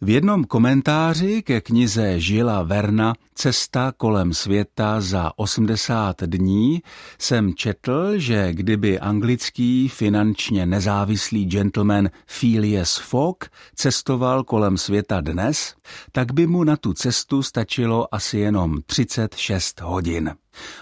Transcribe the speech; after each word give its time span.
V 0.00 0.08
jednom 0.08 0.44
komentáři 0.44 1.42
ke 1.42 1.60
knize 1.60 2.20
Žila 2.20 2.62
Verna 2.62 3.14
Cesta 3.38 3.92
kolem 3.96 4.34
světa 4.34 5.00
za 5.00 5.32
80 5.36 6.22
dní 6.22 6.82
jsem 7.18 7.54
četl, 7.54 8.18
že 8.18 8.52
kdyby 8.52 9.00
anglický 9.00 9.88
finančně 9.88 10.66
nezávislý 10.66 11.44
gentleman 11.44 12.10
Phileas 12.40 12.96
Fogg 12.96 13.44
cestoval 13.74 14.44
kolem 14.44 14.78
světa 14.78 15.20
dnes, 15.20 15.74
tak 16.12 16.32
by 16.32 16.46
mu 16.46 16.64
na 16.64 16.76
tu 16.76 16.92
cestu 16.92 17.42
stačilo 17.42 18.14
asi 18.14 18.38
jenom 18.38 18.78
36 18.86 19.80
hodin. 19.80 20.34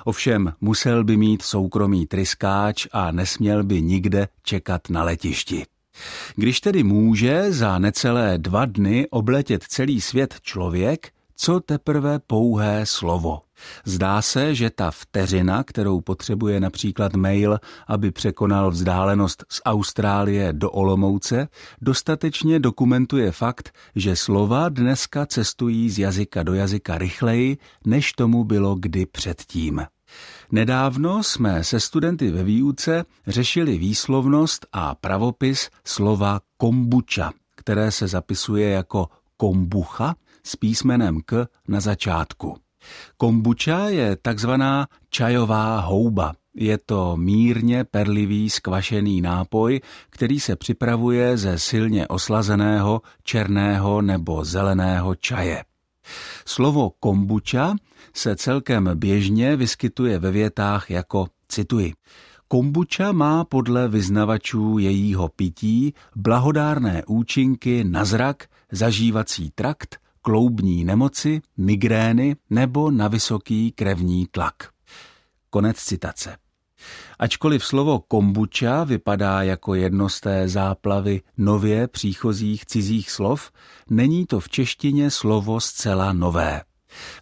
Ovšem 0.05 0.53
musel 0.61 1.05
by 1.05 1.17
mít 1.17 1.43
soukromý 1.43 2.07
tryskáč 2.07 2.87
a 2.93 3.11
nesměl 3.11 3.65
by 3.65 3.83
nikde 3.83 4.29
čekat 4.43 4.91
na 4.91 5.05
letišti. 5.05 5.74
Když 6.37 6.61
tedy 6.61 6.83
může 6.83 7.53
za 7.53 7.79
necelé 7.79 8.39
dva 8.39 8.65
dny 8.65 9.07
obletět 9.11 9.63
celý 9.63 10.01
svět 10.01 10.35
člověk, 10.43 11.11
co 11.37 11.61
teprve 11.61 12.19
pouhé 12.19 12.87
slovo. 12.87 13.41
Zdá 13.85 14.23
se, 14.23 14.55
že 14.55 14.71
ta 14.71 14.91
vteřina, 14.91 15.65
kterou 15.65 16.01
potřebuje 16.01 16.61
například 16.61 17.15
mail, 17.15 17.59
aby 17.89 18.11
překonal 18.11 18.71
vzdálenost 18.71 19.45
z 19.49 19.61
Austrálie 19.65 20.53
do 20.53 20.71
Olomouce, 20.71 21.49
dostatečně 21.81 22.61
dokumentuje 22.61 23.33
fakt, 23.33 23.73
že 23.97 24.17
slova 24.17 24.69
dneska 24.69 25.27
cestují 25.27 25.91
z 25.91 25.99
jazyka 25.99 26.43
do 26.43 26.55
jazyka 26.55 26.99
rychleji, 26.99 27.59
než 27.87 28.13
tomu 28.13 28.45
bylo 28.45 28.75
kdy 28.75 29.07
předtím. 29.07 29.81
Nedávno 30.53 31.23
jsme 31.23 31.65
se 31.65 31.81
studenty 31.81 32.31
ve 32.31 32.45
výuce 32.45 33.05
řešili 33.27 33.79
výslovnost 33.79 34.67
a 34.73 34.95
pravopis 34.95 35.71
slova 35.85 36.41
kombuča, 36.57 37.33
které 37.57 37.91
se 37.91 38.09
zapisuje 38.09 38.71
jako 38.71 39.09
kombucha 39.37 40.15
s 40.47 40.57
písmenem 40.57 41.21
k 41.27 41.47
na 41.69 41.81
začátku. 41.81 42.57
Kombuča 43.17 43.89
je 43.89 44.17
takzvaná 44.17 44.87
čajová 45.11 45.81
houba. 45.81 46.35
Je 46.55 46.79
to 46.79 47.17
mírně 47.17 47.85
perlivý 47.85 48.51
skvašený 48.51 49.21
nápoj, 49.21 49.81
který 50.11 50.41
se 50.41 50.57
připravuje 50.57 51.37
ze 51.37 51.59
silně 51.59 52.09
oslazeného, 52.09 53.03
černého 53.23 54.03
nebo 54.03 54.45
zeleného 54.45 55.15
čaje. 55.15 55.65
Slovo 56.47 56.91
kombuča 56.91 57.75
se 58.15 58.37
celkem 58.37 58.91
běžně 58.95 59.57
vyskytuje 59.57 60.19
ve 60.19 60.31
větách 60.31 60.91
jako, 60.91 61.27
cituji, 61.49 61.93
Kombuča 62.49 63.13
má 63.13 63.45
podle 63.45 63.89
vyznavačů 63.89 64.79
jejího 64.79 65.29
pití 65.29 65.95
blahodárné 66.17 67.03
účinky 67.07 67.85
na 67.85 68.05
zrak, 68.05 68.47
zažívací 68.73 69.51
trakt, 69.55 69.99
kloubní 70.23 70.85
nemoci, 70.85 71.41
migrény 71.57 72.37
nebo 72.51 72.91
na 72.91 73.09
vysoký 73.09 73.73
krevní 73.73 74.27
tlak. 74.27 74.55
Konec 75.51 75.77
citace. 75.77 76.37
Ačkoliv 77.19 77.65
slovo 77.65 77.99
kombuča 77.99 78.85
vypadá 78.85 79.43
jako 79.43 79.75
jedno 79.75 80.09
z 80.09 80.21
té 80.21 80.49
záplavy 80.49 81.21
nově 81.37 81.89
příchozích 81.89 82.67
cizích 82.67 83.11
slov, 83.11 83.51
není 83.91 84.27
to 84.27 84.41
v 84.41 84.49
češtině 84.49 85.11
slovo 85.11 85.61
zcela 85.61 86.13
nové. 86.13 86.63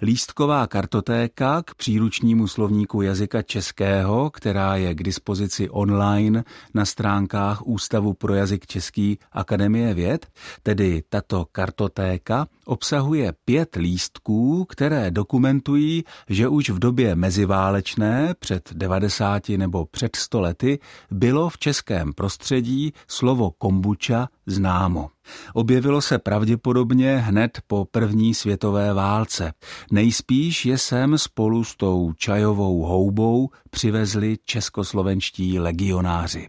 Lístková 0.03 0.67
kartotéka 0.67 1.63
k 1.63 1.75
příručnímu 1.75 2.49
slovníku 2.49 3.03
jazyka 3.03 3.43
českého, 3.43 4.31
která 4.31 4.77
je 4.77 4.95
k 4.95 5.03
dispozici 5.03 5.71
online 5.71 6.45
na 6.75 6.85
stránkách 6.85 7.67
Ústavu 7.67 8.15
pro 8.15 8.35
jazyk 8.35 8.67
český 8.67 9.19
Akademie 9.33 9.95
věd, 9.95 10.27
tedy 10.63 11.03
tato 11.09 11.47
kartotéka 11.53 12.47
obsahuje 12.67 13.33
pět 13.45 13.77
lístků, 13.77 14.65
které 14.65 15.11
dokumentují, 15.11 16.05
že 16.29 16.49
už 16.49 16.71
v 16.71 16.79
době 16.79 17.15
meziválečné 17.15 18.35
před 18.39 18.73
90 18.73 19.49
nebo 19.49 19.87
před 19.87 20.17
100 20.17 20.41
lety 20.41 20.79
bylo 21.11 21.49
v 21.49 21.59
českém 21.59 22.13
prostředí 22.13 22.93
slovo 23.09 23.51
kombuča 23.51 24.29
známo. 24.47 25.11
Objevilo 25.55 26.03
se 26.03 26.19
pravděpodobně 26.19 27.17
hned 27.17 27.59
po 27.67 27.85
první 27.85 28.35
světové 28.35 28.95
válce. 28.95 29.53
Nejspíš 29.91 30.67
je 30.67 30.79
sem 30.79 31.19
spolu 31.19 31.65
s 31.65 31.77
tou 31.77 32.13
čajovou 32.13 32.83
houbou 32.83 33.51
přivezli 33.71 34.37
českoslovenští 34.45 35.59
legionáři. 35.59 36.49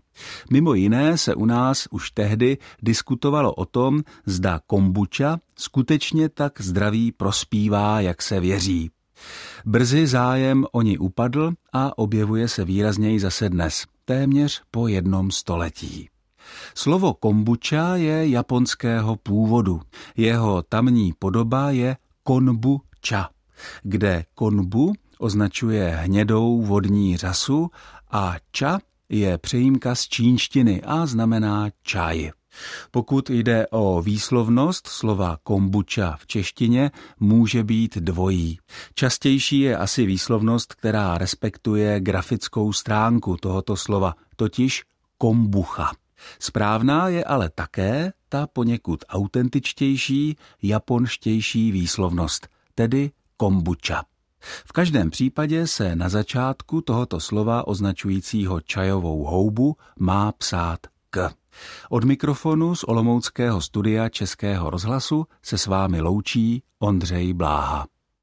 Mimo 0.52 0.74
jiné 0.74 1.18
se 1.18 1.36
u 1.36 1.46
nás 1.46 1.88
už 1.92 2.12
tehdy 2.12 2.58
diskutovalo 2.82 3.54
o 3.54 3.66
tom, 3.66 4.02
zda 4.26 4.60
kombuča 4.68 5.38
skutečně 5.58 6.30
tak 6.30 6.62
zdraví 6.62 7.12
prospívá, 7.12 8.02
jak 8.02 8.22
se 8.22 8.40
věří. 8.40 8.90
Brzy 9.66 10.08
zájem 10.08 10.66
o 10.72 10.82
ní 10.82 10.98
upadl 10.98 11.52
a 11.74 11.98
objevuje 11.98 12.48
se 12.48 12.66
výrazněji 12.66 13.20
zase 13.20 13.50
dnes, 13.50 13.86
téměř 14.06 14.62
po 14.72 14.88
jednom 14.88 15.32
století. 15.32 16.10
Slovo 16.76 17.14
kombuča 17.14 17.96
je 17.96 18.30
japonského 18.30 19.16
původu. 19.16 19.82
Jeho 20.18 20.62
tamní 20.62 21.14
podoba 21.20 21.72
je 21.72 21.98
konbu 22.24 22.82
cha, 23.08 23.30
kde 23.84 24.26
konbu 24.36 24.94
označuje 25.20 25.90
hnědou 25.90 26.62
vodní 26.62 27.18
řasu 27.18 27.70
a 28.12 28.36
cha 28.58 28.80
je 29.10 29.38
přejímka 29.38 29.96
z 29.96 30.08
čínštiny 30.08 30.82
a 30.82 31.06
znamená 31.06 31.70
čaj. 31.84 32.32
Pokud 32.92 33.30
jde 33.30 33.68
o 33.68 34.02
výslovnost 34.02 34.88
slova 34.88 35.38
kombuča 35.44 36.16
v 36.20 36.28
češtině, 36.28 36.92
může 37.20 37.64
být 37.64 37.98
dvojí. 37.98 38.60
Častější 38.96 39.60
je 39.60 39.78
asi 39.78 40.06
výslovnost, 40.06 40.74
která 40.74 41.18
respektuje 41.18 42.00
grafickou 42.00 42.74
stránku 42.74 43.38
tohoto 43.38 43.76
slova, 43.76 44.14
totiž 44.36 44.84
kombucha. 45.18 45.92
Správná 46.40 47.08
je 47.08 47.24
ale 47.24 47.50
také 47.50 48.14
ta 48.30 48.48
poněkud 48.48 49.06
autentičtější, 49.10 50.38
japonštější 50.62 51.72
výslovnost, 51.72 52.48
tedy 52.76 53.12
kombuča. 53.38 54.04
V 54.66 54.72
každém 54.72 55.10
případě 55.10 55.68
se 55.68 55.96
na 55.96 56.10
začátku 56.10 56.82
tohoto 56.82 57.20
slova 57.20 57.68
označujícího 57.68 58.62
čajovou 58.62 59.24
houbu 59.24 59.76
má 60.00 60.32
psát 60.32 60.80
k. 61.10 61.30
Od 61.90 62.04
mikrofonu 62.04 62.76
z 62.76 62.84
Olomouckého 62.84 63.62
studia 63.62 64.10
Českého 64.10 64.70
rozhlasu 64.70 65.26
se 65.44 65.58
s 65.58 65.66
vámi 65.66 66.02
loučí 66.02 66.64
Ondřej 66.80 67.34
Bláha. 67.34 67.88